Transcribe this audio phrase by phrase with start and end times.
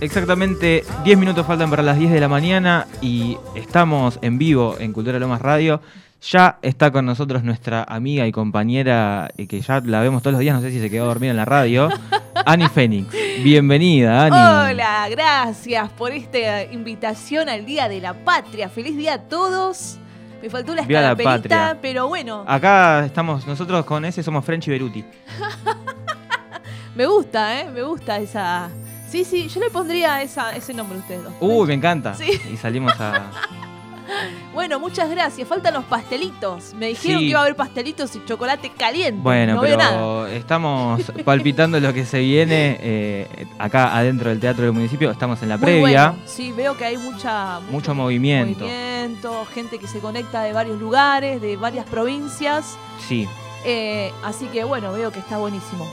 [0.00, 4.92] Exactamente 10 minutos faltan para las 10 de la mañana y estamos en vivo en
[4.92, 5.80] Cultura Lomas Radio.
[6.22, 10.40] Ya está con nosotros nuestra amiga y compañera, eh, que ya la vemos todos los
[10.40, 11.88] días, no sé si se quedó dormida en la radio,
[12.46, 13.08] Ani Fénix.
[13.42, 14.72] Bienvenida, Ani.
[14.72, 18.68] Hola, gracias por esta invitación al Día de la Patria.
[18.68, 19.98] Feliz día a todos.
[20.40, 21.78] Me faltó la la escalapelita, patria.
[21.82, 25.04] pero bueno, Acá estamos, nosotros con ese somos French y Beruti.
[26.94, 27.68] me gusta, ¿eh?
[27.72, 28.70] Me gusta esa...
[29.10, 31.32] Sí, sí, yo le pondría esa, ese nombre a ustedes dos.
[31.40, 32.14] Uy, me encanta.
[32.14, 32.30] Sí.
[32.52, 33.30] Y salimos a...
[34.54, 35.46] Bueno, muchas gracias.
[35.46, 36.72] Faltan los pastelitos.
[36.72, 37.26] Me dijeron Sí.
[37.26, 39.20] que iba a haber pastelitos y chocolate caliente.
[39.22, 39.90] Bueno, no veo nada.
[39.90, 45.10] pero estamos palpitando lo que se viene eh, acá adentro del Teatro del Municipio.
[45.10, 46.08] Estamos en la Muy previa.
[46.12, 46.24] bueno.
[46.26, 48.60] Sí, veo que hay mucha, Mucho movimiento.
[48.64, 52.78] movimiento, gente que se conecta de varios lugares, de varias provincias.
[53.06, 53.28] Sí.
[53.66, 55.86] Eh, así que bueno, veo que está buenísimo.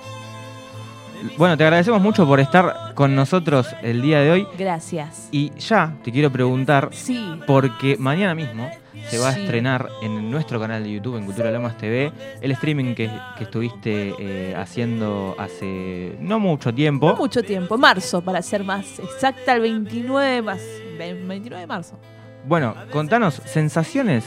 [1.37, 4.47] Bueno, te agradecemos mucho por estar con nosotros el día de hoy.
[4.57, 5.29] Gracias.
[5.31, 8.69] Y ya te quiero preguntar, Sí, porque mañana mismo
[9.09, 12.95] se va a estrenar en nuestro canal de YouTube, en Cultura Lomas TV, el streaming
[12.95, 17.09] que, que estuviste eh, haciendo hace no mucho tiempo.
[17.09, 17.77] no mucho tiempo.
[17.77, 20.65] Marzo, para ser más exacta, el 29 de marzo.
[20.97, 21.99] 29 de marzo.
[22.47, 24.23] Bueno, contanos sensaciones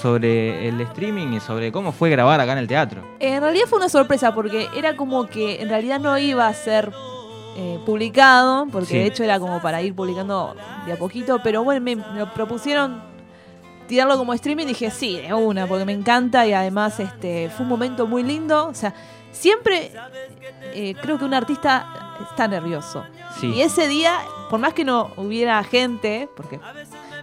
[0.00, 3.02] sobre el streaming y sobre cómo fue grabar acá en el teatro.
[3.20, 6.92] En realidad fue una sorpresa porque era como que en realidad no iba a ser
[7.56, 8.98] eh, publicado, porque Sí.
[8.98, 13.00] de hecho era como para ir publicando de a poquito, pero bueno, me, propusieron
[13.88, 17.62] tirarlo como streaming y dije sí, de una, porque me encanta y además este fue
[17.64, 18.66] un momento muy lindo.
[18.68, 18.92] O sea,
[19.32, 19.92] siempre
[20.74, 21.86] eh, creo que un artista
[22.30, 23.04] está nervioso.
[23.40, 23.46] Sí.
[23.54, 24.18] Y ese día,
[24.50, 26.58] por más que no hubiera gente, porque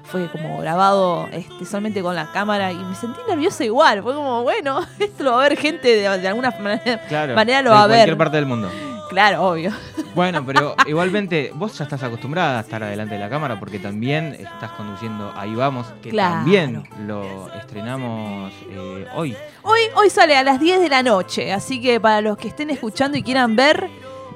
[0.03, 4.03] fue como grabado este, solamente con la cámara y me sentí nerviosa igual.
[4.03, 7.01] Fue como, bueno, esto lo va a ver gente de, de alguna manera.
[7.07, 7.97] Claro, manera lo de va a ver.
[7.97, 8.69] cualquier parte del mundo.
[9.09, 9.71] Claro, obvio.
[10.15, 14.33] Bueno, pero igualmente vos ya estás acostumbrada a estar adelante de la cámara porque también
[14.39, 16.35] estás conduciendo Ahí Vamos, que Claro.
[16.37, 19.35] también lo estrenamos eh, hoy.
[19.61, 22.69] Hoy, hoy sale a las 10 de la noche, así que para los que estén
[22.71, 23.87] escuchando y quieran ver,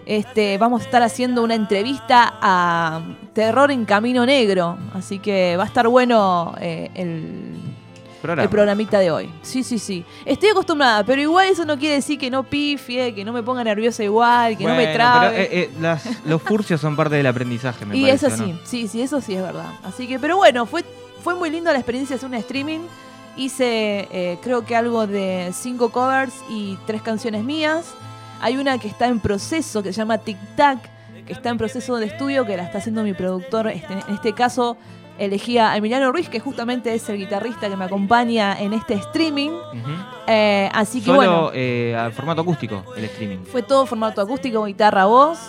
[0.08, 3.02] este, vamos a estar haciendo una entrevista a
[3.34, 4.78] Terror en Camino Negro.
[4.94, 7.56] Así que va a estar bueno eh, el,
[8.22, 8.44] Programa.
[8.44, 9.30] el programita de hoy.
[9.42, 10.04] Sí, sí, sí.
[10.26, 13.64] Estoy acostumbrada, pero igual eso no quiere decir que no pifie, que no me ponga
[13.64, 15.30] nerviosa igual, que no me trabe.
[15.30, 18.28] pero, eh, eh, las- los furcios son parte del aprendizaje, me y parece.
[18.28, 18.54] eso ¿o no?
[18.54, 19.72] sí, sí, sí, eso sí es verdad.
[19.84, 20.84] Así que, pero bueno, fue,
[21.24, 22.80] fue muy lindo la experiencia de hacer un streaming.
[23.36, 27.94] Hice, eh, creo que algo de cinco covers y tres canciones mías.
[28.42, 30.80] Hay una que está en proceso, que se llama Tic Tac,
[31.26, 33.68] que está en proceso de estudio, que la está haciendo mi productor.
[33.68, 34.78] Este, en este caso,
[35.18, 39.52] elegí a Emiliano Ruiz, que justamente es el guitarrista que me acompaña en este streaming.
[40.28, 43.40] Eh, así que bueno, eh, al formato acústico, el streaming.
[43.40, 45.40] fue todo formato acústico, guitarra, voz.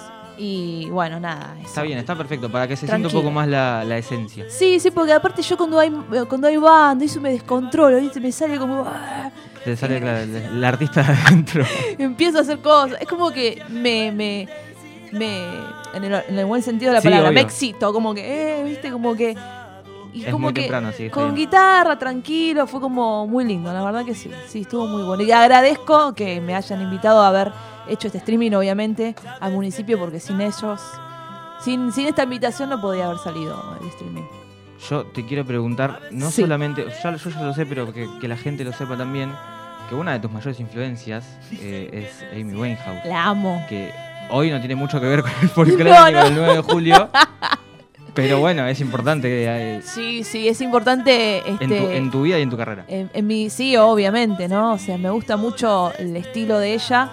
[0.40, 1.56] Y bueno, nada.
[1.58, 1.66] eso.
[1.66, 4.44] Está bien, está perfecto, para que se sienta un poco más la, la esencia.
[4.48, 5.90] Sí, sí, porque aparte yo cuando hay,
[6.28, 8.20] cuando hay banda, eso me descontrolo, ¿viste?
[8.20, 8.86] Me sale como...
[9.72, 11.64] Te sale claro, el, el artista de adentro.
[11.98, 13.00] empiezo a hacer cosas.
[13.00, 14.10] Es como que me...
[14.12, 14.48] me,
[15.12, 15.44] me
[15.94, 17.46] en, el, en el buen sentido de la Sí, palabra, me obvio.
[17.48, 18.90] excito, como que, eh, ¿viste?
[18.90, 19.36] Como que...
[20.12, 21.34] Y Es como muy que temprano, sí, con bien.
[21.46, 25.22] guitarra, tranquilo, fue como muy lindo, la verdad que sí, sí, estuvo muy bueno.
[25.22, 27.52] Y agradezco que me hayan invitado a haber
[27.88, 30.80] hecho este streaming, obviamente, al municipio, porque sin ellos,
[31.60, 34.22] sin, sin esta invitación no podía haber salido el streaming.
[34.88, 36.40] Yo te quiero preguntar, no Sí.
[36.42, 39.30] solamente, ya, yo ya lo sé, pero que, que la gente lo sepa también,
[39.88, 41.24] que una de tus mayores influencias
[41.60, 43.64] eh, es Amy Winehouse, La amo.
[43.68, 43.90] que
[44.30, 46.24] hoy no tiene mucho que ver con el folclórico No, no.
[46.24, 47.08] del 9 de julio,
[48.14, 51.38] pero bueno, es importante eh, Sí, sí, es importante.
[51.48, 52.84] Este, en, tu, en tu vida y en tu carrera.
[52.88, 54.72] en- en mi, sí, obviamente, ¿no?
[54.74, 57.08] O sea, me gusta mucho el estilo de ella,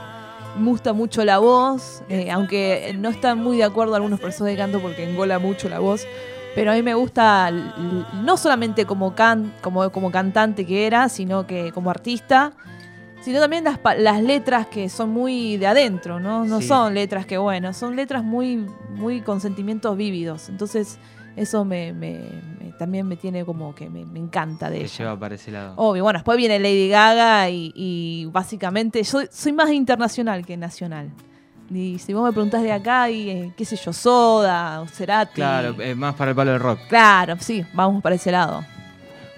[0.57, 4.57] me gusta mucho la voz, eh, aunque no están muy de acuerdo algunos profesores de
[4.57, 6.05] canto porque engola mucho la voz.
[6.55, 11.45] Pero a mí me gusta no solamente como, can, como, como cantante que era, sino
[11.45, 12.53] que como artista,
[13.21, 16.45] sino también las, las letras que son muy de adentro, ¿no?
[16.45, 16.67] No Sí.
[16.67, 18.65] son letras que, bueno, son letras muy,
[18.95, 20.47] muy con sentimientos vívidos.
[20.47, 20.97] Entonces,
[21.35, 22.19] eso me, me-
[22.59, 24.97] me- también me tiene como que me, me encanta de Te ella.
[24.97, 25.73] lleva para ese lado.
[25.75, 31.09] Obvio, bueno, después viene Lady Gaga y, y básicamente yo soy más internacional que nacional.
[31.73, 35.33] Y si vos me preguntás de acá, y eh, qué sé yo, Soda, o Cerati.
[35.35, 36.79] Claro, eh, más para el palo del rock.
[36.87, 38.63] Claro, sí, vamos para ese lado.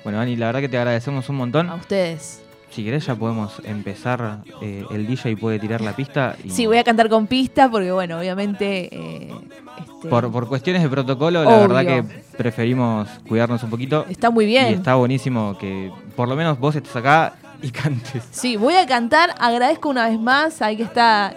[0.03, 1.69] Bueno, Ani, la verdad que te agradecemos un montón.
[1.69, 2.41] A ustedes.
[2.69, 6.35] Si querés ya podemos empezar, eh, el DJ puede tirar la pista.
[6.43, 8.85] Y Sí, voy a cantar con pista porque, bueno, obviamente.
[8.93, 12.03] este, por, por cuestiones de protocolo, la verdad que
[12.37, 14.05] preferimos cuidarnos un poquito.
[14.09, 14.67] Está muy bien.
[14.71, 18.23] Y está buenísimo que por lo menos vos estés acá y cantes.
[18.31, 19.33] Sí, voy a cantar.
[19.39, 20.61] Agradezco una vez más.
[20.61, 21.33] Ahí que está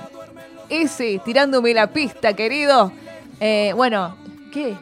[0.71, 2.93] ese tirándome la pista, querido.
[3.41, 4.17] Eh, bueno,
[4.53, 4.77] ¿qué?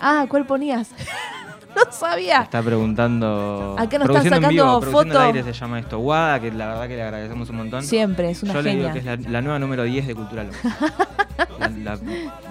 [0.00, 0.90] Ah, ¿cuál ponías?
[1.76, 2.42] no sabía.
[2.42, 3.76] Está preguntando.
[3.78, 5.20] Acá nos están sacando Produciendo foto.
[5.20, 5.98] al aire se llama esto.
[5.98, 7.82] Guada, que la verdad que le agradecemos un montón.
[7.82, 8.82] Siempre, es una Yo le genia.
[8.84, 10.60] digo que es la, la nueva número 10 de Cultura Lomas.
[11.60, 11.96] la, la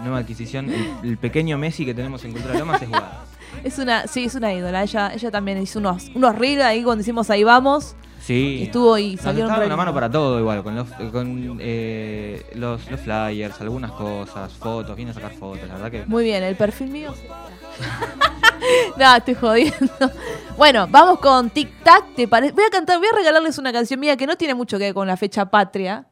[0.02, 0.69] nueva adquisición.
[0.69, 3.25] El, el pequeño Messi que tenemos en Cultura Lomas es Guada.
[3.63, 4.81] Es una, sí, es una ídola.
[4.81, 7.96] Ella, ella también hizo unos, unos reels ahí cuando hicimos ahí vamos.
[8.22, 8.64] Sí.
[8.64, 12.90] Estuvo y Nos salieron re una mano para todo igual, con, los, con eh, los,
[12.90, 16.06] los flyers, algunas cosas, fotos, viene a sacar fotos, la verdad que...
[16.06, 17.14] Muy bien, el perfil mío.
[18.98, 20.12] no, estoy jodiendo.
[20.58, 22.14] Bueno, vamos con Tic Tac.
[22.16, 24.78] ¿te pare- Voy a cantar, voy a regalarles una canción mía que no tiene mucho
[24.78, 26.06] que ver con la fecha patria.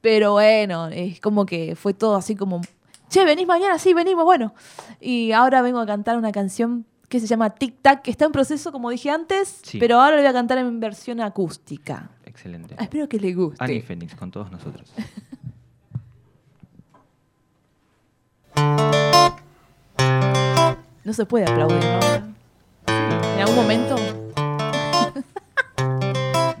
[0.00, 2.60] Pero bueno, es como que fue todo así como.
[3.10, 4.54] Che, venís mañana, sí, venimos, bueno.
[5.00, 8.32] Y ahora vengo a cantar una canción que se llama Tic Tac, que está en
[8.32, 9.78] proceso, como dije antes, Sí.
[9.78, 12.10] pero ahora la voy a cantar en versión acústica.
[12.24, 12.74] Excelente.
[12.78, 13.62] Ah, espero que le guste.
[13.64, 14.92] Annie Fénix con todos nosotros.
[21.04, 22.34] No se puede aplaudir, ¿no?
[23.34, 23.96] En algún momento.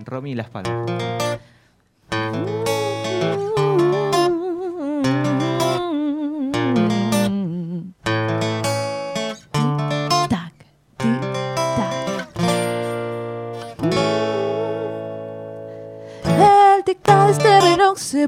[0.04, 0.90] Romy y las palmas.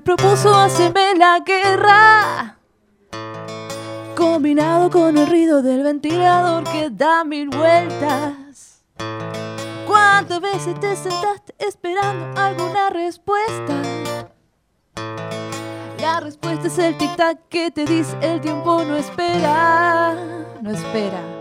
[0.00, 2.58] Propuso hacerme la guerra.
[4.16, 8.82] Combinado con el ruido del ventilador que da mil vueltas.
[9.86, 13.74] ¿Cuántas veces te sentaste esperando alguna respuesta?
[16.00, 20.14] La respuesta es el tic-tac que te dice el tiempo no espera,
[20.60, 21.39] no espera.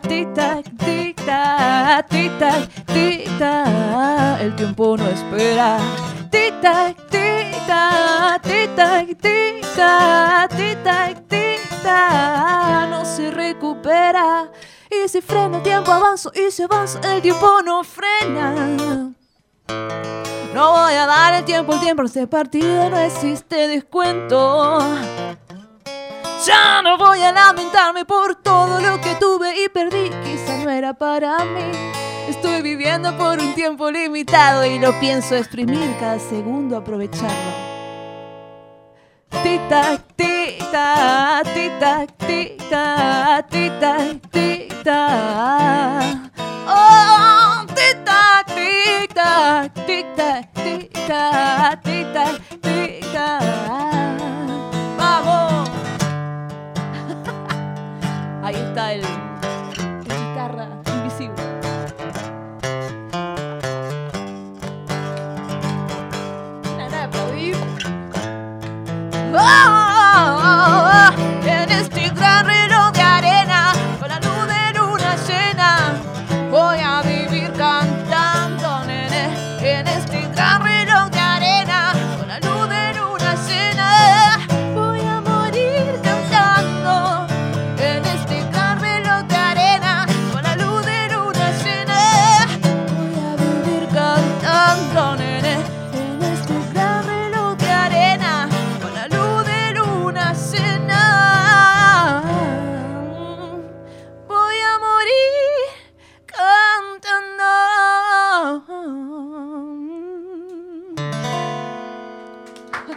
[0.00, 5.78] Tic-tac, tic-tac, tic-tac, tic-tac, tic-tac, el tiempo no espera.
[6.30, 14.50] Tic-tac, tic-tac, tic-tac, tic-tac, tic-tac, tic-tac, no se recupera.
[14.90, 19.12] Y si freno el tiempo avanzo, y si avanzo el tiempo no frena.
[20.54, 24.78] No voy a dar el tiempo, el tiempo, este partido no existe descuento.
[26.44, 30.92] Ya no voy a lamentarme por todo lo que tuve y perdí, quizá no era
[30.92, 31.70] para mí.
[32.28, 37.52] Estoy viviendo por un tiempo limitado y lo pienso exprimir cada segundo, aprovecharlo.
[39.44, 42.22] Tic-tac, tic-tac, tic-tac.
[46.66, 50.52] Oh, tic-tac, tic-tac, tic-tac.
[58.92, 59.21] Ahí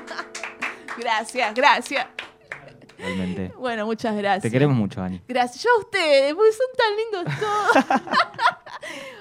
[0.98, 2.08] Gracias, gracias.
[2.98, 3.52] Realmente.
[3.58, 4.44] Bueno, muchas gracias.
[4.44, 5.22] Te queremos mucho, Ani.
[5.28, 5.64] Gracias.
[5.64, 7.86] Yo a ustedes, porque son tan lindos todos.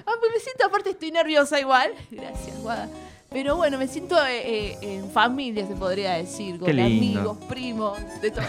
[0.06, 1.94] Ah, pues me siento, aparte estoy nerviosa igual.
[2.10, 2.90] Gracias, Guada.
[3.30, 8.30] Pero bueno, me siento eh, eh, en familia, se podría decir, con amigos, primos, de
[8.30, 8.44] todo.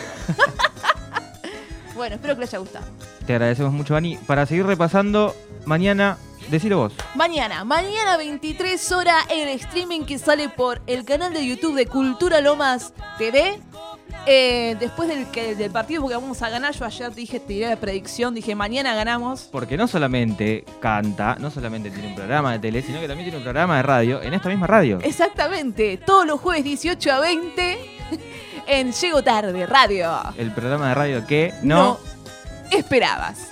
[1.95, 2.85] bueno, espero que les haya gustado.
[3.25, 4.17] Te agradecemos mucho, Ani.
[4.17, 5.33] Para seguir repasando,
[5.65, 6.17] mañana,
[6.49, 6.93] decilo vos.
[7.15, 12.41] Mañana, mañana 23 horas el streaming que sale por el canal de YouTube de Cultura
[12.41, 13.59] Lomas TV.
[14.27, 17.69] Eh, después del, que- del partido, porque vamos a ganar, yo ayer dije, te diré
[17.69, 19.41] la predicción, dije mañana ganamos.
[19.51, 23.37] Porque no solamente canta, no solamente tiene un programa de tele, sino que también tiene
[23.37, 24.99] un programa de radio en esta misma radio.
[25.03, 27.77] Exactamente, todos los jueves 18 a 20
[28.67, 30.11] en Llego Tarde Radio.
[30.37, 31.99] El programa de radio que no.
[32.71, 33.49] esperabas.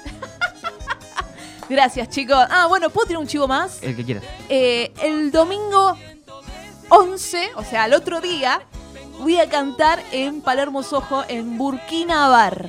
[1.69, 2.37] Gracias, chicos.
[2.49, 3.81] Ah, bueno, ¿puedo tirar un chivo más?
[3.81, 4.23] El que quieras.
[4.49, 5.97] Eh, el domingo
[6.89, 8.61] 11, o sea, el otro día,
[9.19, 12.67] voy a cantar en Palermo Sojo, en Burkina Bar.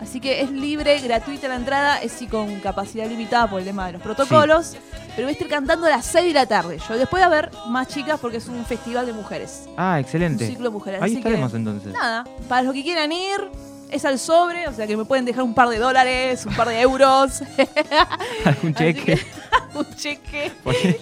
[0.00, 3.86] Así que es libre, gratuita la entrada, es sí con capacidad limitada por el tema
[3.86, 4.76] de los protocolos.
[5.16, 6.78] Pero voy a estar cantando a las 6 de la tarde.
[6.86, 9.62] Yo después de haber más chicas porque es un festival de mujeres.
[9.78, 10.46] Ah, Un excelente.
[10.46, 11.00] ciclo de mujeres.
[11.00, 11.94] Ahí Así que, estaremos entonces.
[11.94, 13.40] Nada, para los que quieran ir,
[13.90, 16.68] es al sobre, o sea que me pueden dejar un par de dólares, un par
[16.68, 17.42] de euros,
[18.44, 19.04] Algún Así cheque.
[19.16, 19.26] que-
[19.78, 20.52] un cheque.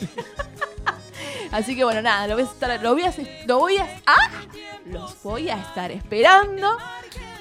[1.53, 3.13] Así que bueno, nada, lo voy a estar, lo voy a,
[3.47, 4.31] lo voy a, ¡ah!
[4.87, 6.77] los voy a estar esperando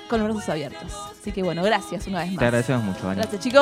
[0.07, 0.91] con los brazos abiertos.
[1.19, 2.39] Así que bueno, gracias una vez más.
[2.39, 3.21] Te agradecemos mucho, Vani.
[3.21, 3.61] Gracias chicos.